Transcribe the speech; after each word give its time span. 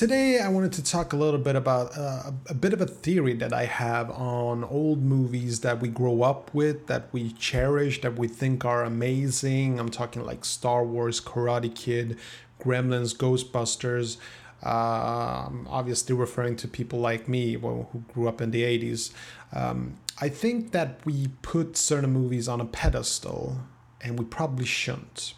Today, 0.00 0.40
I 0.40 0.48
wanted 0.48 0.72
to 0.72 0.82
talk 0.82 1.12
a 1.12 1.16
little 1.16 1.38
bit 1.38 1.56
about 1.56 1.94
uh, 1.94 2.30
a 2.48 2.54
bit 2.54 2.72
of 2.72 2.80
a 2.80 2.86
theory 2.86 3.34
that 3.34 3.52
I 3.52 3.66
have 3.66 4.10
on 4.10 4.64
old 4.64 5.02
movies 5.02 5.60
that 5.60 5.82
we 5.82 5.90
grow 5.90 6.22
up 6.22 6.54
with, 6.54 6.86
that 6.86 7.12
we 7.12 7.32
cherish, 7.32 8.00
that 8.00 8.18
we 8.18 8.26
think 8.26 8.64
are 8.64 8.82
amazing. 8.82 9.78
I'm 9.78 9.90
talking 9.90 10.24
like 10.24 10.46
Star 10.46 10.86
Wars, 10.86 11.20
Karate 11.20 11.74
Kid, 11.74 12.18
Gremlins, 12.62 13.14
Ghostbusters. 13.14 14.16
Um, 14.66 15.68
obviously, 15.68 16.14
referring 16.14 16.56
to 16.56 16.66
people 16.66 16.98
like 16.98 17.28
me 17.28 17.58
well, 17.58 17.90
who 17.92 17.98
grew 18.14 18.26
up 18.26 18.40
in 18.40 18.52
the 18.52 18.62
80s. 18.62 19.12
Um, 19.52 19.96
I 20.18 20.30
think 20.30 20.72
that 20.72 21.04
we 21.04 21.28
put 21.42 21.76
certain 21.76 22.10
movies 22.10 22.48
on 22.48 22.58
a 22.58 22.64
pedestal, 22.64 23.58
and 24.00 24.18
we 24.18 24.24
probably 24.24 24.64
shouldn't. 24.64 25.34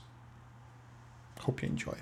Hope 1.40 1.62
you 1.62 1.68
enjoy. 1.68 1.96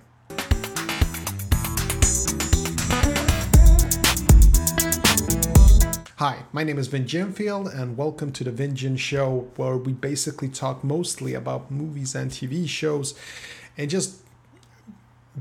Hi, 6.21 6.43
my 6.53 6.65
name 6.65 6.77
is 6.79 6.89
Vin 6.89 7.07
Jinfield, 7.07 7.75
and 7.75 7.97
welcome 7.97 8.31
to 8.33 8.45
the 8.45 8.51
Vinjin 8.51 8.99
Show, 8.99 9.49
where 9.57 9.79
we 9.79 9.95
basically 9.95 10.51
talk 10.51 10.85
mostly 10.85 11.33
about 11.33 11.71
movies 11.71 12.15
and 12.15 12.31
TV 12.31 12.69
shows 12.69 13.15
and 13.79 13.89
just 13.89 14.21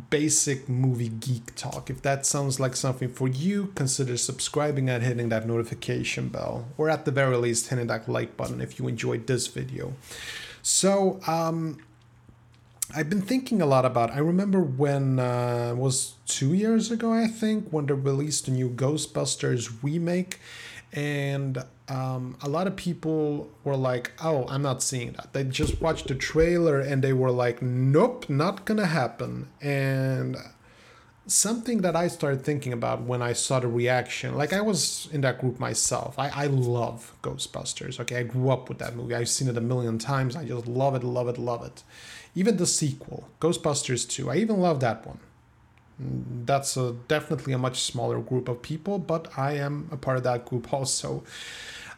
basic 0.10 0.70
movie 0.70 1.10
geek 1.10 1.54
talk. 1.56 1.90
If 1.90 2.02
that 2.04 2.26
sounds 2.26 2.62
like 2.62 2.78
something 2.78 3.10
for 3.10 3.28
you, 3.28 3.74
consider 3.76 4.16
subscribing 4.16 4.90
and 4.90 5.04
hitting 5.04 5.28
that 5.28 5.46
notification 5.46 6.30
bell, 6.30 6.70
or 6.78 6.90
at 6.90 7.04
the 7.04 7.12
very 7.12 7.36
least, 7.36 7.68
hitting 7.68 7.88
that 7.88 8.08
like 8.08 8.38
button 8.38 8.62
if 8.62 8.80
you 8.80 8.88
enjoyed 8.88 9.28
this 9.28 9.48
video. 9.48 9.96
So, 10.62 11.20
um, 11.28 11.80
I've 12.96 13.10
been 13.10 13.22
thinking 13.22 13.62
a 13.62 13.68
lot 13.68 13.86
about. 13.86 14.12
I 14.12 14.18
remember 14.18 14.62
when 14.62 15.20
uh, 15.20 15.76
was 15.76 16.14
two 16.26 16.56
years 16.56 16.90
ago, 16.90 17.14
I 17.14 17.28
think, 17.28 17.70
when 17.70 17.86
they 17.86 17.94
released 17.94 18.46
the 18.46 18.52
new 18.52 18.70
Ghostbusters 18.70 19.72
remake, 19.84 20.40
and 20.92 21.64
um, 21.88 22.36
a 22.42 22.50
lot 22.50 22.66
of 22.66 22.76
people 22.76 23.50
were 23.64 23.76
like, 23.76 24.12
"Oh, 24.24 24.48
I'm 24.50 24.64
not 24.64 24.82
seeing 24.82 25.12
that." 25.14 25.34
They 25.34 25.44
just 25.44 25.80
watched 25.80 26.08
the 26.08 26.16
trailer 26.16 26.80
and 26.80 27.04
they 27.04 27.14
were 27.14 27.32
like, 27.32 27.62
"Nope, 27.62 28.28
not 28.28 28.66
gonna 28.66 28.88
happen." 28.88 29.50
And 29.62 30.36
something 31.30 31.82
that 31.82 31.96
I 31.96 32.08
started 32.08 32.44
thinking 32.44 32.74
about 32.74 33.04
when 33.04 33.22
I 33.22 33.34
saw 33.34 33.60
the 33.60 33.68
reaction, 33.68 34.36
like 34.36 34.52
I 34.52 34.62
was 34.62 35.08
in 35.12 35.22
that 35.22 35.40
group 35.40 35.60
myself. 35.60 36.18
I, 36.18 36.30
I 36.30 36.48
love 36.48 37.14
Ghostbusters. 37.22 38.00
Okay, 38.00 38.18
I 38.18 38.24
grew 38.24 38.50
up 38.50 38.68
with 38.68 38.80
that 38.80 38.96
movie. 38.96 39.16
I've 39.16 39.30
seen 39.30 39.48
it 39.48 39.58
a 39.58 39.62
million 39.62 40.00
times. 40.00 40.36
I 40.36 40.46
just 40.46 40.68
love 40.68 40.96
it, 40.96 41.04
love 41.04 41.28
it, 41.28 41.38
love 41.38 41.64
it. 41.64 41.84
Even 42.36 42.58
the 42.58 42.66
sequel, 42.66 43.30
Ghostbusters 43.40 44.10
2, 44.10 44.30
I 44.30 44.36
even 44.38 44.58
love 44.60 44.80
that 44.80 45.06
one. 45.06 45.20
That's 46.46 46.78
a, 46.78 46.96
definitely 47.08 47.54
a 47.54 47.58
much 47.58 47.82
smaller 47.82 48.20
group 48.20 48.48
of 48.48 48.62
people, 48.62 49.00
but 49.00 49.38
I 49.38 49.54
am 49.54 49.90
a 49.92 49.98
part 49.98 50.18
of 50.18 50.24
that 50.24 50.46
group 50.46 50.74
also. 50.74 51.24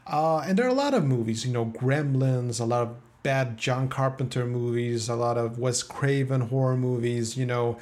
Uh, 0.08 0.40
and 0.40 0.58
there 0.58 0.66
are 0.66 0.70
a 0.70 0.74
lot 0.74 0.94
of 0.94 1.06
movies, 1.06 1.46
you 1.46 1.54
know, 1.54 1.66
Gremlins, 1.66 2.60
a 2.60 2.66
lot 2.66 2.82
of 2.82 2.96
bad 3.24 3.58
John 3.58 3.88
Carpenter 3.88 4.46
movies, 4.46 5.08
a 5.08 5.16
lot 5.16 5.38
of 5.38 5.60
Wes 5.60 5.84
Craven 5.84 6.42
horror 6.42 6.76
movies, 6.76 7.38
you 7.38 7.46
know, 7.46 7.78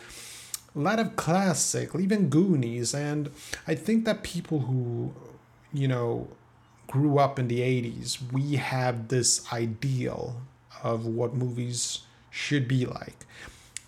a 0.75 0.79
lot 0.79 0.99
of 0.99 1.15
classic, 1.15 1.95
even 1.95 2.29
Goonies. 2.29 2.93
And 2.93 3.31
I 3.67 3.75
think 3.75 4.05
that 4.05 4.23
people 4.23 4.59
who, 4.59 5.13
you 5.73 5.87
know, 5.87 6.27
grew 6.87 7.19
up 7.19 7.37
in 7.37 7.47
the 7.47 7.59
80s, 7.59 8.19
we 8.31 8.55
have 8.55 9.09
this 9.09 9.51
ideal 9.53 10.41
of 10.83 11.05
what 11.05 11.33
movies 11.35 11.99
should 12.29 12.67
be 12.67 12.85
like. 12.85 13.25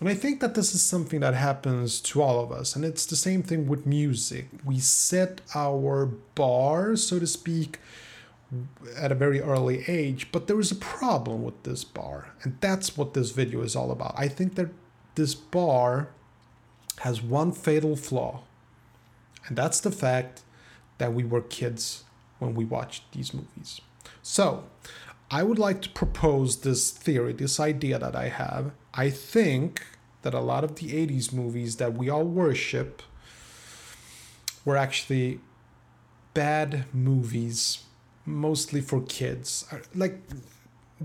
And 0.00 0.08
I 0.08 0.14
think 0.14 0.40
that 0.40 0.54
this 0.54 0.74
is 0.74 0.82
something 0.82 1.20
that 1.20 1.34
happens 1.34 2.00
to 2.00 2.22
all 2.22 2.42
of 2.42 2.50
us. 2.50 2.74
And 2.74 2.84
it's 2.84 3.06
the 3.06 3.14
same 3.14 3.42
thing 3.42 3.68
with 3.68 3.86
music. 3.86 4.48
We 4.64 4.80
set 4.80 5.40
our 5.54 6.06
bar, 6.34 6.96
so 6.96 7.20
to 7.20 7.26
speak, 7.26 7.78
at 8.96 9.12
a 9.12 9.14
very 9.14 9.40
early 9.40 9.84
age, 9.86 10.30
but 10.32 10.46
there 10.46 10.58
is 10.60 10.72
a 10.72 10.76
problem 10.76 11.42
with 11.42 11.62
this 11.62 11.84
bar. 11.84 12.34
And 12.42 12.58
that's 12.60 12.96
what 12.96 13.14
this 13.14 13.30
video 13.30 13.62
is 13.62 13.76
all 13.76 13.90
about. 13.90 14.14
I 14.16 14.28
think 14.28 14.56
that 14.56 14.70
this 15.14 15.34
bar 15.34 16.08
has 17.00 17.22
one 17.22 17.52
fatal 17.52 17.96
flaw. 17.96 18.42
And 19.46 19.56
that's 19.56 19.80
the 19.80 19.90
fact 19.90 20.42
that 20.98 21.12
we 21.12 21.24
were 21.24 21.40
kids 21.40 22.04
when 22.38 22.54
we 22.54 22.64
watched 22.64 23.10
these 23.12 23.34
movies. 23.34 23.80
So, 24.22 24.64
I 25.30 25.42
would 25.42 25.58
like 25.58 25.80
to 25.82 25.88
propose 25.88 26.58
this 26.58 26.90
theory, 26.90 27.32
this 27.32 27.58
idea 27.58 27.98
that 27.98 28.14
I 28.14 28.28
have. 28.28 28.72
I 28.92 29.10
think 29.10 29.84
that 30.22 30.34
a 30.34 30.40
lot 30.40 30.62
of 30.62 30.76
the 30.76 30.88
80s 30.90 31.32
movies 31.32 31.76
that 31.76 31.94
we 31.94 32.10
all 32.10 32.24
worship 32.24 33.02
were 34.64 34.76
actually 34.76 35.40
bad 36.34 36.84
movies, 36.92 37.84
mostly 38.24 38.80
for 38.80 39.00
kids. 39.00 39.66
Uh, 39.72 39.78
like, 39.94 40.20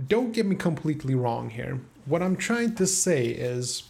don't 0.07 0.31
get 0.31 0.45
me 0.45 0.55
completely 0.55 1.15
wrong 1.15 1.49
here. 1.49 1.79
What 2.05 2.21
I'm 2.21 2.35
trying 2.35 2.75
to 2.75 2.85
say 2.85 3.27
is 3.27 3.83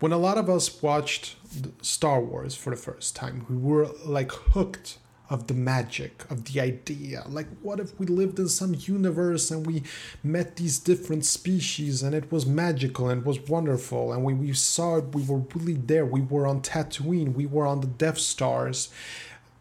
when 0.00 0.12
a 0.12 0.18
lot 0.18 0.38
of 0.38 0.50
us 0.50 0.82
watched 0.82 1.36
Star 1.80 2.20
Wars 2.20 2.54
for 2.54 2.70
the 2.70 2.76
first 2.76 3.16
time, 3.16 3.46
we 3.48 3.56
were 3.56 3.88
like 4.04 4.30
hooked 4.30 4.98
of 5.28 5.48
the 5.48 5.54
magic 5.54 6.24
of 6.30 6.44
the 6.44 6.60
idea. 6.60 7.24
Like 7.28 7.48
what 7.60 7.80
if 7.80 7.98
we 7.98 8.06
lived 8.06 8.38
in 8.38 8.48
some 8.48 8.76
universe 8.78 9.50
and 9.50 9.66
we 9.66 9.82
met 10.22 10.56
these 10.56 10.78
different 10.78 11.24
species 11.24 12.02
and 12.02 12.14
it 12.14 12.30
was 12.30 12.46
magical 12.46 13.08
and 13.08 13.24
was 13.24 13.40
wonderful 13.40 14.12
and 14.12 14.22
when 14.22 14.38
we 14.38 14.52
saw 14.52 14.98
it 14.98 15.14
we 15.14 15.24
were 15.24 15.42
really 15.54 15.74
there. 15.74 16.06
We 16.06 16.20
were 16.20 16.46
on 16.46 16.60
Tatooine. 16.60 17.34
We 17.34 17.46
were 17.46 17.66
on 17.66 17.80
the 17.80 17.88
Death 17.88 18.18
Stars 18.18 18.90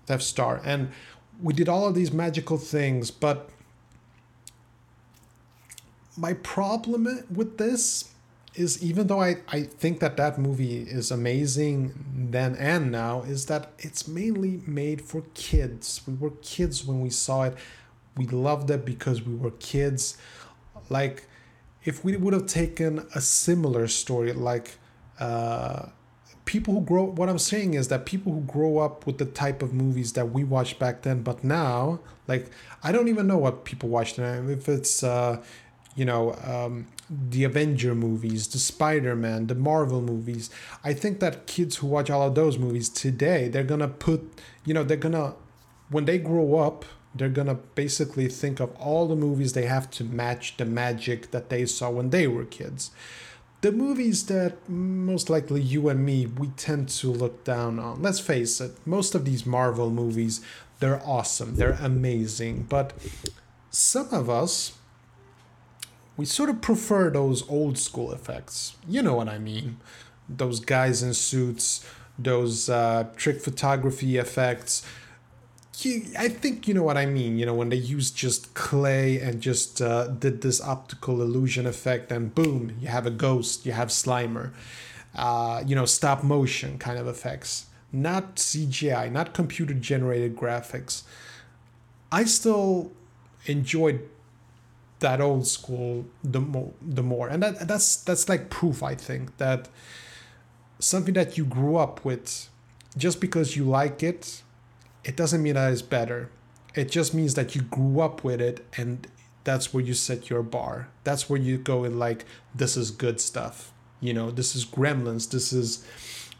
Death 0.05 0.21
Star. 0.21 0.61
And 0.63 0.91
we 1.41 1.53
did 1.53 1.67
all 1.67 1.87
of 1.87 1.95
these 1.95 2.11
magical 2.11 2.57
things 2.57 3.09
but 3.09 3.49
my 6.17 6.33
problem 6.33 7.23
with 7.33 7.57
this 7.57 8.11
is 8.55 8.81
even 8.83 9.07
though 9.07 9.21
I, 9.21 9.37
I 9.47 9.63
think 9.63 9.99
that 9.99 10.17
that 10.17 10.39
movie 10.39 10.79
is 10.79 11.11
amazing 11.11 11.93
then 12.31 12.55
and 12.55 12.91
now 12.91 13.21
is 13.23 13.45
that 13.47 13.73
it's 13.79 14.07
mainly 14.07 14.61
made 14.65 15.01
for 15.01 15.21
kids. 15.33 16.01
We 16.07 16.13
were 16.13 16.31
kids 16.41 16.85
when 16.85 17.01
we 17.01 17.09
saw 17.09 17.43
it. 17.43 17.57
We 18.15 18.27
loved 18.27 18.69
it 18.71 18.85
because 18.85 19.21
we 19.21 19.35
were 19.35 19.51
kids. 19.51 20.17
Like 20.89 21.27
if 21.83 22.03
we 22.03 22.17
would 22.17 22.33
have 22.33 22.47
taken 22.47 23.05
a 23.13 23.21
similar 23.21 23.87
story 23.87 24.33
like 24.33 24.77
uh, 25.19 25.87
people 26.45 26.73
who 26.75 26.81
grow 26.81 27.03
what 27.03 27.29
i'm 27.29 27.39
saying 27.39 27.73
is 27.73 27.87
that 27.87 28.05
people 28.05 28.31
who 28.33 28.41
grow 28.41 28.79
up 28.79 29.05
with 29.07 29.17
the 29.17 29.25
type 29.25 29.63
of 29.63 29.73
movies 29.73 30.13
that 30.13 30.31
we 30.31 30.43
watched 30.43 30.77
back 30.77 31.01
then 31.03 31.21
but 31.23 31.43
now 31.43 31.99
like 32.27 32.51
i 32.83 32.91
don't 32.91 33.07
even 33.07 33.25
know 33.25 33.37
what 33.37 33.65
people 33.65 33.89
watch 33.89 34.17
now. 34.17 34.33
If 34.47 34.67
it's 34.69 35.03
uh, 35.03 35.41
you 35.95 36.05
know 36.05 36.33
um, 36.43 36.87
the 37.09 37.43
Avenger 37.43 37.93
movies, 37.93 38.47
the 38.47 38.57
Spider 38.57 39.15
Man, 39.15 39.47
the 39.47 39.55
Marvel 39.55 40.01
movies. 40.01 40.49
I 40.83 40.93
think 40.93 41.19
that 41.19 41.47
kids 41.47 41.77
who 41.77 41.87
watch 41.87 42.09
all 42.09 42.27
of 42.27 42.35
those 42.35 42.57
movies 42.57 42.89
today, 42.89 43.47
they're 43.47 43.63
gonna 43.63 43.87
put, 43.87 44.21
you 44.65 44.73
know, 44.73 44.83
they're 44.83 44.97
gonna, 44.97 45.35
when 45.89 46.05
they 46.05 46.17
grow 46.17 46.57
up, 46.57 46.85
they're 47.13 47.29
gonna 47.29 47.55
basically 47.75 48.27
think 48.27 48.59
of 48.59 48.75
all 48.75 49.07
the 49.07 49.15
movies 49.15 49.53
they 49.53 49.65
have 49.65 49.89
to 49.91 50.03
match 50.03 50.57
the 50.57 50.65
magic 50.65 51.31
that 51.31 51.49
they 51.49 51.65
saw 51.65 51.89
when 51.89 52.09
they 52.09 52.27
were 52.27 52.45
kids. 52.45 52.91
The 53.61 53.71
movies 53.71 54.25
that 54.25 54.67
most 54.69 55.29
likely 55.29 55.61
you 55.61 55.89
and 55.89 56.05
me, 56.05 56.27
we 56.27 56.49
tend 56.49 56.89
to 56.89 57.11
look 57.11 57.43
down 57.43 57.79
on. 57.79 58.01
Let's 58.01 58.19
face 58.19 58.59
it, 58.61 58.75
most 58.85 59.15
of 59.15 59.25
these 59.25 59.45
Marvel 59.45 59.89
movies, 59.89 60.41
they're 60.79 61.01
awesome, 61.05 61.55
they're 61.55 61.77
amazing, 61.81 62.67
but 62.69 62.93
some 63.69 64.09
of 64.11 64.29
us, 64.29 64.73
we 66.17 66.25
sort 66.25 66.49
of 66.49 66.61
prefer 66.61 67.09
those 67.09 67.47
old 67.49 67.77
school 67.77 68.11
effects. 68.11 68.75
You 68.87 69.01
know 69.01 69.15
what 69.15 69.27
I 69.27 69.37
mean? 69.37 69.77
Those 70.29 70.59
guys 70.59 71.03
in 71.03 71.13
suits, 71.13 71.85
those 72.17 72.69
uh, 72.69 73.07
trick 73.15 73.41
photography 73.41 74.17
effects. 74.17 74.85
I 76.17 76.29
think 76.29 76.69
you 76.69 76.73
know 76.73 76.83
what 76.83 76.95
I 76.95 77.05
mean. 77.05 77.37
You 77.37 77.45
know, 77.45 77.53
when 77.53 77.67
they 77.69 77.75
used 77.75 78.15
just 78.15 78.53
clay 78.53 79.19
and 79.19 79.41
just 79.41 79.81
uh, 79.81 80.07
did 80.07 80.41
this 80.41 80.61
optical 80.61 81.21
illusion 81.21 81.67
effect, 81.67 82.11
and 82.11 82.33
boom, 82.33 82.77
you 82.79 82.87
have 82.87 83.05
a 83.05 83.11
ghost, 83.11 83.65
you 83.65 83.73
have 83.73 83.89
Slimer. 83.89 84.53
Uh, 85.13 85.63
you 85.65 85.75
know, 85.75 85.85
stop 85.85 86.23
motion 86.23 86.77
kind 86.77 86.97
of 86.97 87.07
effects, 87.07 87.67
not 87.91 88.35
CGI, 88.35 89.11
not 89.11 89.33
computer 89.33 89.73
generated 89.73 90.35
graphics. 90.35 91.03
I 92.11 92.23
still 92.25 92.91
enjoyed 93.45 94.09
that 95.05 95.21
old 95.21 95.45
school 95.45 96.05
the 96.23 96.41
more 96.41 96.73
the 96.81 97.03
more. 97.03 97.27
And 97.29 97.43
that 97.43 97.67
that's 97.67 97.97
that's 98.07 98.27
like 98.27 98.49
proof 98.49 98.81
i 98.81 98.95
think 98.95 99.37
that 99.37 99.69
something 100.79 101.13
that 101.13 101.37
you 101.37 101.45
grew 101.45 101.75
up 101.85 102.03
with 102.03 102.49
just 102.97 103.21
because 103.21 103.55
you 103.55 103.63
like 103.63 104.01
it 104.01 104.41
it 105.03 105.15
doesn't 105.15 105.43
mean 105.43 105.53
that 105.53 105.71
it's 105.71 105.83
better. 105.83 106.31
It 106.73 106.89
just 106.89 107.13
means 107.13 107.35
that 107.35 107.53
you 107.55 107.61
grew 107.61 107.99
up 108.01 108.23
with 108.23 108.41
it 108.41 108.65
and 108.75 109.07
that's 109.43 109.71
where 109.71 109.83
you 109.83 109.93
set 109.93 110.31
your 110.31 110.41
bar. 110.41 110.89
That's 111.03 111.29
where 111.29 111.39
you 111.39 111.59
go 111.59 111.83
and 111.83 111.99
like 111.99 112.25
this 112.55 112.75
is 112.75 112.89
good 112.89 113.21
stuff. 113.21 113.71
You 114.01 114.13
know 114.17 114.31
this 114.31 114.55
is 114.55 114.65
gremlins. 114.65 115.29
This 115.29 115.53
is 115.53 115.85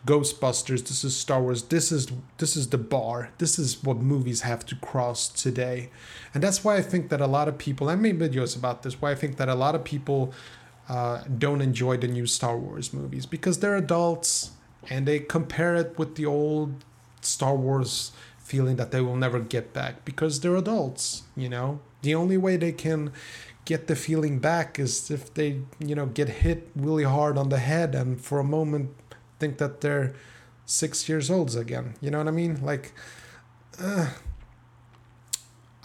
Ghostbusters, 0.06 0.88
this 0.88 1.04
is 1.04 1.16
Star 1.16 1.42
Wars, 1.42 1.64
this 1.64 1.92
is 1.92 2.08
this 2.38 2.56
is 2.56 2.70
the 2.70 2.78
bar. 2.78 3.32
This 3.40 3.58
is 3.58 3.84
what 3.84 3.98
movies 3.98 4.42
have 4.42 4.66
to 4.68 4.76
cross 4.76 5.28
today. 5.28 5.90
And 6.34 6.44
that's 6.44 6.64
why 6.64 6.78
I 6.78 6.82
think 6.82 7.10
that 7.10 7.22
a 7.22 7.28
lot 7.28 7.48
of 7.48 7.58
people, 7.58 7.90
I 7.90 7.96
made 7.96 8.20
videos 8.20 8.56
about 8.56 8.84
this, 8.84 9.02
why 9.02 9.12
I 9.12 9.16
think 9.16 9.38
that 9.38 9.50
a 9.50 9.56
lot 9.56 9.74
of 9.74 9.84
people 9.84 10.34
uh, 10.88 11.24
don't 11.38 11.62
enjoy 11.62 11.98
the 11.98 12.08
new 12.08 12.28
Star 12.28 12.58
Wars 12.58 12.94
movies 12.94 13.26
because 13.26 13.60
they're 13.60 13.76
adults 13.76 14.52
and 14.90 15.08
they 15.08 15.20
compare 15.20 15.76
it 15.76 15.98
with 15.98 16.16
the 16.16 16.26
old 16.26 16.86
Star 17.22 17.56
Wars 17.56 18.12
feeling 18.38 18.76
that 18.76 18.92
they 18.92 19.02
will 19.02 19.16
never 19.16 19.40
get 19.40 19.74
back 19.74 20.06
because 20.06 20.42
they're 20.42 20.56
adults, 20.56 21.24
you 21.36 21.50
know. 21.50 21.80
The 22.04 22.14
only 22.14 22.38
way 22.38 22.58
they 22.58 22.72
can 22.72 23.12
get 23.66 23.88
the 23.88 23.96
feeling 23.96 24.38
back 24.38 24.78
is 24.78 25.10
if 25.10 25.34
they, 25.34 25.62
you 25.80 25.96
know, 25.96 26.06
get 26.06 26.30
hit 26.30 26.70
really 26.76 27.06
hard 27.06 27.40
on 27.40 27.50
the 27.50 27.58
head 27.58 27.96
and 27.96 28.22
for 28.22 28.38
a 28.38 28.44
moment 28.44 28.92
think 29.40 29.58
that 29.58 29.82
they're 29.82 30.14
six 30.66 31.08
years 31.08 31.30
olds 31.30 31.56
again. 31.56 31.96
You 32.02 32.12
know 32.12 32.18
what 32.20 32.28
I 32.28 32.32
mean? 32.32 32.64
Like, 32.64 32.94
uh, 33.80 34.10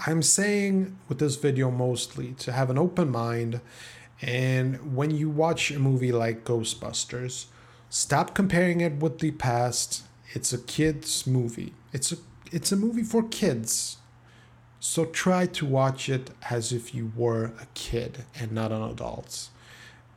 I'm 0.06 0.22
saying 0.22 0.96
with 1.08 1.18
this 1.18 1.36
video 1.36 1.70
mostly 1.70 2.32
to 2.38 2.52
have 2.52 2.70
an 2.70 2.78
open 2.78 3.10
mind. 3.10 3.60
And 4.22 4.94
when 4.94 5.10
you 5.10 5.28
watch 5.28 5.70
a 5.70 5.78
movie 5.78 6.12
like 6.12 6.44
Ghostbusters, 6.44 7.46
stop 7.88 8.34
comparing 8.34 8.80
it 8.80 8.96
with 8.96 9.18
the 9.18 9.30
past. 9.32 10.04
It's 10.32 10.52
a 10.52 10.58
kid's 10.58 11.26
movie. 11.26 11.74
It's 11.92 12.12
a 12.12 12.16
it's 12.52 12.72
a 12.72 12.76
movie 12.76 13.02
for 13.02 13.22
kids. 13.22 13.98
So 14.80 15.04
try 15.04 15.46
to 15.46 15.66
watch 15.66 16.08
it 16.08 16.30
as 16.48 16.72
if 16.72 16.94
you 16.94 17.12
were 17.14 17.52
a 17.60 17.66
kid 17.74 18.24
and 18.34 18.52
not 18.52 18.72
an 18.72 18.82
adult. 18.82 19.50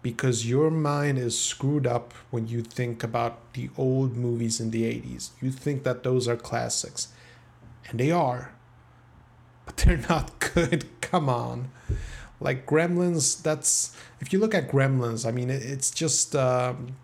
Because 0.03 0.47
your 0.47 0.69
mind 0.69 1.17
is 1.17 1.39
screwed 1.39 1.87
up 1.87 2.13
when 2.29 2.47
you 2.47 2.61
think 2.61 3.03
about 3.03 3.53
the 3.53 3.69
old 3.77 4.15
movies 4.15 4.59
in 4.59 4.69
the 4.69 4.83
80s. 4.83 5.31
You 5.41 5.49
think 5.49 5.83
that 5.83 6.03
those 6.03 6.27
are 6.27 6.35
classics. 6.35 7.07
And 7.89 7.99
they 7.99 8.11
are. 8.11 8.53
But 9.65 9.77
they're 9.77 9.97
not 10.09 10.39
good. 10.39 10.85
Come 11.01 11.29
on. 11.29 11.71
Like 12.39 12.67
Gremlins, 12.67 13.41
that's. 13.41 13.97
If 14.19 14.33
you 14.33 14.39
look 14.39 14.53
at 14.53 14.69
Gremlins, 14.69 15.25
I 15.27 15.31
mean, 15.31 15.49
it's 15.49 15.89
just. 15.89 16.35
Um, 16.35 16.97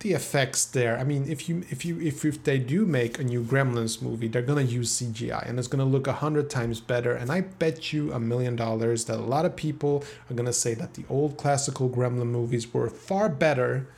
the 0.00 0.12
effects 0.12 0.64
there. 0.64 0.98
I 0.98 1.04
mean, 1.04 1.28
if 1.28 1.48
you 1.48 1.64
if 1.70 1.84
you 1.84 2.00
if, 2.00 2.24
if 2.24 2.44
they 2.44 2.58
do 2.58 2.86
make 2.86 3.18
a 3.18 3.24
new 3.24 3.42
Gremlins 3.42 4.00
movie, 4.00 4.28
they're 4.28 4.42
gonna 4.42 4.62
use 4.62 5.00
CGI 5.00 5.48
and 5.48 5.58
it's 5.58 5.68
gonna 5.68 5.84
look 5.84 6.06
a 6.06 6.12
hundred 6.12 6.48
times 6.50 6.80
better. 6.80 7.12
And 7.12 7.32
I 7.32 7.40
bet 7.40 7.92
you 7.92 8.12
a 8.12 8.20
million 8.20 8.54
dollars 8.54 9.06
that 9.06 9.18
a 9.18 9.22
lot 9.22 9.44
of 9.44 9.56
people 9.56 10.04
are 10.30 10.34
gonna 10.34 10.52
say 10.52 10.74
that 10.74 10.94
the 10.94 11.04
old 11.08 11.36
classical 11.36 11.88
Gremlin 11.88 12.26
movies 12.26 12.72
were 12.72 12.88
far 12.88 13.28
better 13.28 13.88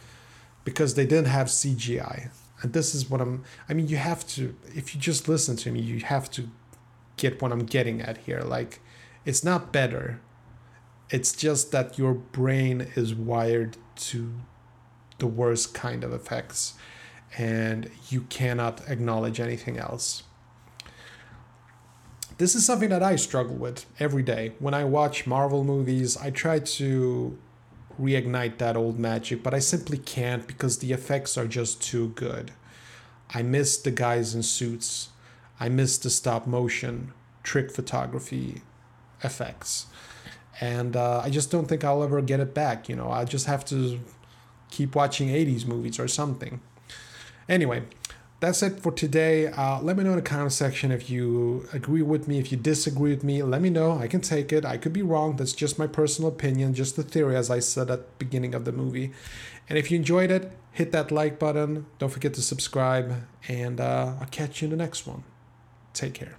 because 0.65 0.95
they 0.95 1.07
didn't 1.07 1.27
have 1.27 1.49
CGI. 1.49 2.31
And 2.63 2.73
this 2.73 2.95
is 2.95 3.11
what 3.11 3.21
I'm. 3.21 3.45
I 3.69 3.75
mean, 3.75 3.89
you 3.89 3.97
have 3.97 4.27
to. 4.29 4.55
If 4.75 4.95
you 4.95 5.01
just 5.01 5.29
listen 5.29 5.57
to 5.57 5.71
me, 5.71 5.81
you 5.81 6.01
have 6.01 6.31
to 6.33 6.49
get 7.17 7.41
what 7.43 7.53
I'm 7.53 7.65
getting 7.67 8.01
at 8.01 8.19
here. 8.19 8.41
Like, 8.41 8.81
it's 9.25 9.45
not 9.45 9.73
better. 9.73 10.21
It's 11.11 11.33
just 11.35 11.73
that 11.73 11.99
your 11.99 12.15
brain 12.15 12.89
is 12.95 13.15
wired 13.15 13.77
to 13.97 14.33
the 15.21 15.27
worst 15.27 15.75
kind 15.75 16.03
of 16.03 16.13
effects 16.13 16.75
and 17.39 17.91
you 18.09 18.23
cannot 18.23 18.83
acknowledge 18.89 19.41
anything 19.41 19.79
else. 19.79 20.25
This 22.39 22.55
is 22.55 22.65
something 22.65 22.89
that 22.89 23.03
I 23.03 23.17
struggle 23.17 23.55
with 23.55 23.87
every 23.99 24.23
day. 24.23 24.53
When 24.59 24.75
I 24.75 24.85
watch 24.85 25.27
Marvel 25.27 25.63
movies, 25.63 26.17
I 26.17 26.31
try 26.31 26.59
to 26.59 27.39
reignite 28.01 28.59
that 28.59 28.77
old 28.77 28.99
magic, 28.99 29.43
but 29.43 29.53
I 29.53 29.59
simply 29.59 29.99
can't 29.99 30.47
because 30.47 30.79
the 30.79 30.93
effects 30.93 31.37
are 31.37 31.47
just 31.47 31.83
too 31.83 32.09
good. 32.11 32.53
I 33.33 33.43
miss 33.43 33.77
the 33.77 33.91
guys 33.91 34.35
in 34.35 34.43
suits. 34.43 35.11
I 35.61 35.69
miss 35.69 35.99
the 35.99 36.11
stop 36.11 36.47
motion, 36.47 37.13
trick 37.43 37.71
photography 37.71 38.63
effects. 39.23 39.87
And 40.61 40.97
uh, 40.97 41.21
I 41.23 41.31
just 41.31 41.51
don't 41.51 41.67
think 41.67 41.85
I'll 41.85 42.03
ever 42.03 42.21
get 42.23 42.41
it 42.41 42.55
back. 42.55 42.89
You 42.89 42.97
know, 42.97 43.11
I 43.11 43.25
just 43.25 43.47
have 43.47 43.65
to 43.67 44.01
keep 44.71 44.95
watching 44.95 45.29
80s 45.29 45.67
movies 45.67 45.99
or 45.99 46.09
something. 46.09 46.61
Anyway, 47.49 47.83
that's 48.41 48.63
it 48.63 48.81
for 48.81 48.91
today. 48.91 49.49
Uh, 49.49 49.81
let 49.83 49.97
me 49.97 50.05
know 50.05 50.11
in 50.11 50.17
the 50.17 50.23
comment 50.23 50.53
section 50.53 50.91
if 50.91 51.11
you 51.11 51.69
agree 51.73 52.03
with 52.03 52.27
me, 52.27 52.39
if 52.39 52.51
you 52.51 52.57
disagree 52.57 53.11
with 53.11 53.23
me. 53.23 53.43
Let 53.43 53.61
me 53.61 53.71
know. 53.71 53.99
I 53.99 54.09
can 54.09 54.21
take 54.21 54.53
it. 54.53 54.65
I 54.65 54.79
could 54.79 54.93
be 54.93 55.03
wrong. 55.03 55.37
That's 55.37 55.53
just 55.53 55.79
my 55.79 55.87
personal 55.87 56.31
opinion, 56.31 56.75
just 56.75 56.97
the 56.97 57.03
theory, 57.03 57.37
as 57.37 57.51
I 57.51 57.59
said 57.59 57.91
at 57.91 57.99
the 57.99 58.25
beginning 58.25 58.55
of 58.55 58.65
the 58.65 58.73
movie. 58.73 59.13
And 59.69 59.79
if 59.79 59.91
you 59.91 59.99
enjoyed 59.99 60.31
it, 60.31 60.53
hit 60.73 60.93
that 60.93 61.13
like 61.13 61.39
button. 61.39 61.87
Don't 61.99 62.11
forget 62.11 62.35
to 62.35 62.43
subscribe, 62.43 63.23
and 63.47 63.81
uh, 63.81 64.15
I'll 64.21 64.27
catch 64.27 64.63
you 64.63 64.67
in 64.67 64.71
the 64.71 64.77
next 64.77 65.07
one. 65.07 65.23
Take 65.93 66.15
care. 66.15 66.37